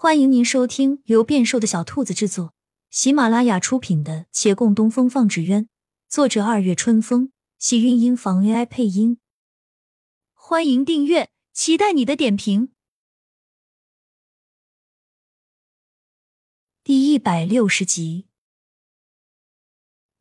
[0.00, 2.54] 欢迎您收听由变瘦的小兔子制作、
[2.88, 5.64] 喜马拉雅出品的《且共东风放纸鸢》，
[6.08, 9.18] 作者二月春风，喜韵音房 AI 配音。
[10.34, 12.68] 欢迎订阅，期待你的点评。
[16.84, 18.28] 第一百六十集，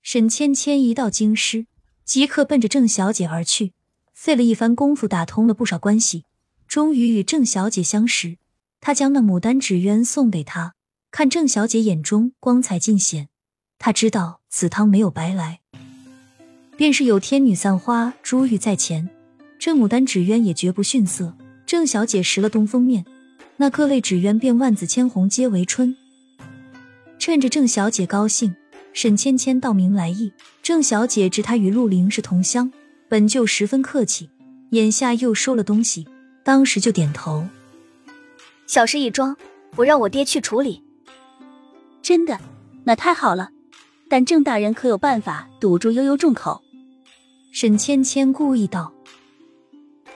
[0.00, 1.66] 沈芊芊一到京师，
[2.02, 3.74] 即刻奔着郑小姐而去，
[4.14, 6.24] 费了一番功夫，打通了不少关系，
[6.66, 8.38] 终于与郑小姐相识。
[8.86, 10.74] 他将那牡丹纸鸢送给她，
[11.10, 13.26] 看郑小姐眼中光彩尽显，
[13.80, 15.58] 他知道此汤没有白来。
[16.76, 19.10] 便是有天女散花，珠玉在前，
[19.58, 21.36] 这牡丹纸鸢也绝不逊色。
[21.66, 23.04] 郑小姐拾了东风面，
[23.56, 25.96] 那各类纸鸢便万紫千红皆为春。
[27.18, 28.54] 趁着郑小姐高兴，
[28.92, 30.32] 沈芊芊道明来意。
[30.62, 32.70] 郑小姐知她与陆凌是同乡，
[33.08, 34.30] 本就十分客气，
[34.70, 36.06] 眼下又收了东西，
[36.44, 37.44] 当时就点头。
[38.66, 39.36] 小事一桩，
[39.76, 40.82] 我让我爹去处理。
[42.02, 42.38] 真的，
[42.84, 43.50] 那太好了。
[44.08, 46.62] 但郑大人可有办法堵住悠悠众口？
[47.52, 48.92] 沈芊芊故意道：“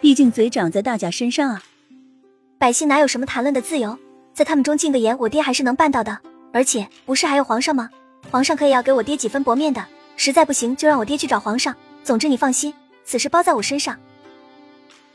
[0.00, 1.62] 毕竟嘴长在大家身上啊。
[2.58, 3.98] 百姓哪有什么谈论的自由？
[4.32, 6.18] 在他们中禁个言，我爹还是能办到的。
[6.52, 7.88] 而且不是还有皇上吗？
[8.30, 9.84] 皇上可以要给我爹几分薄面的。
[10.16, 11.74] 实在不行，就让我爹去找皇上。
[12.04, 13.96] 总之你放心，此事包在我身上。”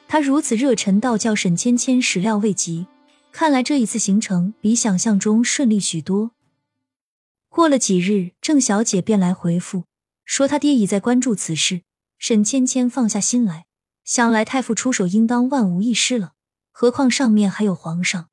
[0.08, 2.88] 他如此热忱，倒叫沈芊芊始料未及。
[3.38, 6.32] 看来这一次行程比想象中顺利许多。
[7.50, 9.84] 过了几日，郑小姐便来回复
[10.24, 11.82] 说，她爹已在关注此事。
[12.18, 13.66] 沈芊芊放下心来，
[14.06, 16.32] 想来太傅出手应当万无一失了，
[16.72, 18.30] 何况上面还有皇上。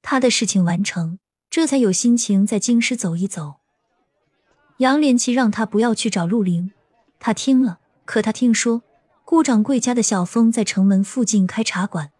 [0.00, 1.18] 他的事情完成，
[1.50, 3.56] 这才有心情在京师走一走。
[4.78, 6.72] 杨连七让他不要去找陆凌，
[7.18, 8.82] 他听了，可他听说
[9.26, 12.11] 顾掌柜家的小峰在城门附近开茶馆。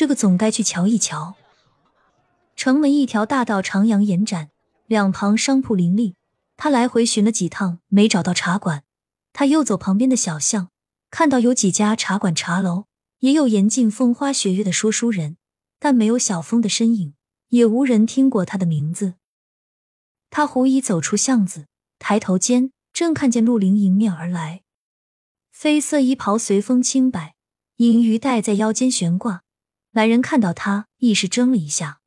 [0.00, 1.34] 这个总该去瞧一瞧。
[2.56, 4.48] 城门一条大道徜徉延展，
[4.86, 6.14] 两旁商铺林立。
[6.56, 8.84] 他来回寻了几趟，没找到茶馆。
[9.34, 10.70] 他又走旁边的小巷，
[11.10, 12.86] 看到有几家茶馆茶楼，
[13.18, 15.36] 也有严禁风花雪月的说书人，
[15.78, 17.12] 但没有小峰的身影，
[17.50, 19.16] 也无人听过他的名字。
[20.30, 21.66] 他狐疑走出巷子，
[21.98, 24.62] 抬头间正看见陆凌迎面而来，
[25.54, 27.34] 绯色衣袍随风轻摆，
[27.76, 29.42] 银鱼带在腰间悬挂。
[29.90, 32.00] 来人看到他，亦是怔了一下。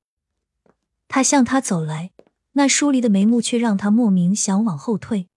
[1.07, 2.11] 他向他走来，
[2.53, 5.29] 那疏离的眉目却让他莫名想往后退。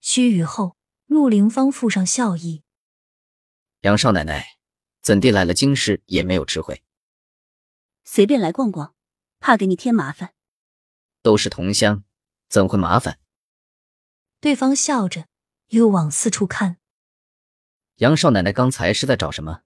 [0.00, 0.76] 须臾后，
[1.06, 2.62] 陆凌芳附上笑意
[3.82, 4.56] ：“杨少奶奶，
[5.02, 6.82] 怎地来了京师也没有知会？
[8.04, 8.94] 随便来逛逛，
[9.38, 10.32] 怕给你添麻烦。
[11.22, 12.04] 都是同乡，
[12.48, 13.18] 怎会麻烦？”
[14.40, 15.26] 对方笑着，
[15.68, 16.78] 又往四处看。
[17.96, 19.62] 杨少奶奶刚才是在找什么？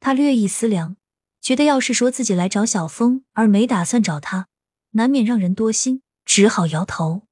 [0.00, 0.96] 他略一思量，
[1.40, 4.48] 觉得要是说自己来找小峰，而没打算找他，
[4.90, 7.22] 难免让人多心，只好摇头。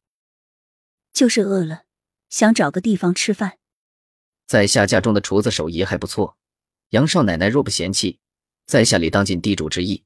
[1.12, 1.84] 就是饿了，
[2.28, 3.58] 想找个地方吃饭。
[4.46, 6.36] 在下家中的厨子手艺还不错，
[6.90, 8.20] 杨少奶奶若不嫌弃，
[8.66, 10.04] 在下里当尽地主之谊。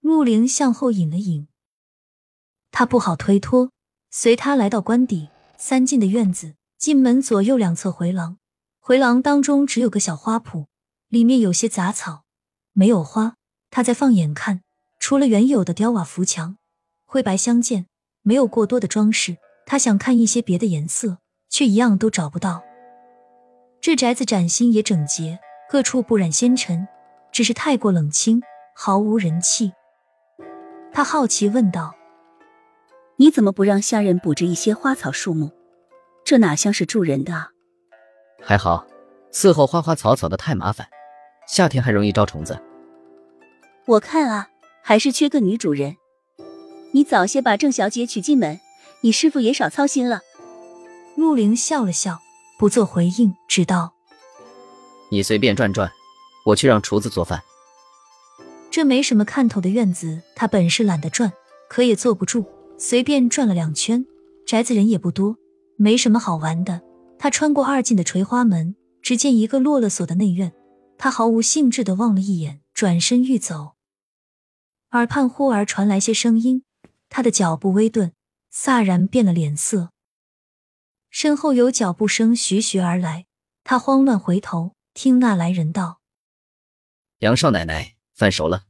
[0.00, 1.46] 陆凌向后引了引，
[2.70, 3.70] 他不好推脱，
[4.10, 8.38] 随他来到官邸三进的院子，进门左右两侧回廊，
[8.80, 10.66] 回廊当中只有个小花圃。
[11.12, 12.22] 里面有些杂草，
[12.72, 13.34] 没有花。
[13.70, 14.62] 他再放眼看，
[14.98, 16.56] 除了原有的雕瓦浮墙，
[17.04, 17.84] 灰白相间，
[18.22, 19.36] 没有过多的装饰。
[19.66, 21.18] 他想看一些别的颜色，
[21.50, 22.62] 却一样都找不到。
[23.78, 26.88] 这宅子崭新也整洁，各处不染纤尘，
[27.30, 28.40] 只是太过冷清，
[28.74, 29.74] 毫无人气。
[30.94, 31.94] 他好奇问道
[33.16, 35.50] ：“你怎么不让下人布置一些花草树木？
[36.24, 37.50] 这哪像是住人的啊？”
[38.42, 38.86] 还好，
[39.30, 40.88] 伺候花花草草的太麻烦。
[41.52, 42.58] 夏天还容易招虫子，
[43.84, 44.48] 我看啊，
[44.82, 45.98] 还是缺个女主人。
[46.92, 48.58] 你早些把郑小姐娶进门，
[49.02, 50.22] 你师傅也少操心了。
[51.14, 52.20] 陆凌笑了笑，
[52.58, 53.92] 不做回应，只道
[55.12, 55.92] ：“你随便转转，
[56.46, 57.42] 我去让厨子做饭。”
[58.72, 61.30] 这没什么看头的院子，他本是懒得转，
[61.68, 62.46] 可也坐不住，
[62.78, 64.06] 随便转了两圈。
[64.46, 65.36] 宅子人也不多，
[65.76, 66.80] 没什么好玩的。
[67.18, 70.50] 他穿过二进的垂花门，只见一个落了锁的内院。
[71.02, 73.74] 他毫无兴致的望了一眼，转身欲走，
[74.92, 76.62] 耳畔忽而传来些声音，
[77.08, 78.12] 他的脚步微顿，
[78.52, 79.90] 飒然变了脸色。
[81.10, 83.26] 身后有脚步声徐徐而来，
[83.64, 86.00] 他慌乱回头，听那来人道
[87.18, 88.66] ：“杨少奶奶，饭熟了。”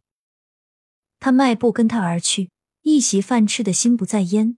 [1.21, 2.51] 他迈步跟他而去，
[2.81, 4.57] 一席饭吃的心不在焉。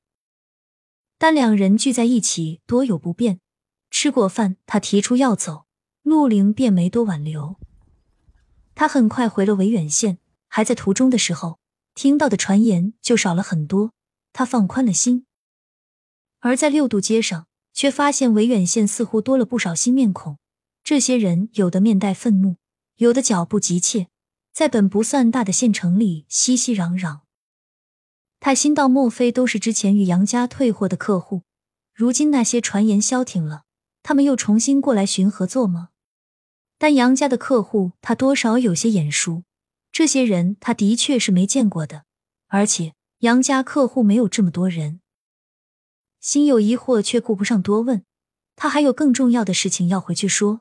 [1.19, 3.41] 但两人聚在一起，多有不便。
[3.91, 5.67] 吃过饭，他提出要走。
[6.05, 7.57] 陆凌便没多挽留，
[8.75, 10.19] 他很快回了维远县，
[10.49, 11.59] 还在途中的时候，
[11.95, 13.95] 听到的传言就少了很多，
[14.31, 15.25] 他放宽了心。
[16.41, 20.37] 而在六渡街上，却发现维远县似乎多了不少新面孔。
[20.83, 22.57] 这些人有的面带愤怒，
[22.97, 24.09] 有的脚步急切，
[24.53, 27.21] 在本不算大的县城里熙熙攘攘。
[28.41, 31.45] 他心道：莫非都是之前与杨家退货的客户？
[31.95, 33.63] 如今那些传言消停了，
[34.03, 35.89] 他们又重新过来寻合作吗？
[36.85, 39.45] 但杨家的客户，他多少有些眼熟。
[39.91, 42.05] 这些人他的确是没见过的，
[42.49, 45.01] 而且杨家客户没有这么多人。
[46.21, 48.05] 心有疑惑，却顾不上多问，
[48.55, 50.61] 他还有更重要的事情要回去说。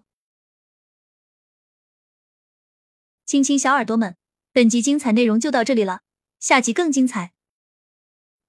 [3.25, 4.15] 亲亲小耳朵们，
[4.53, 6.03] 本集精彩内容就到这里了，
[6.39, 7.33] 下集更精彩，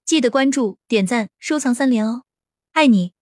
[0.04, 2.22] 记得关注、点赞、收藏三连哦，
[2.70, 3.13] 爱你！